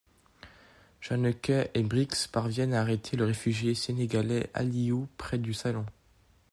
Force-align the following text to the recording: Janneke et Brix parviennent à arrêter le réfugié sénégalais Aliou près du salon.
Janneke 0.99 1.51
et 1.75 1.83
Brix 1.83 2.27
parviennent 2.31 2.73
à 2.73 2.81
arrêter 2.81 3.15
le 3.17 3.25
réfugié 3.25 3.75
sénégalais 3.75 4.49
Aliou 4.55 5.07
près 5.17 5.37
du 5.37 5.53
salon. 5.53 5.85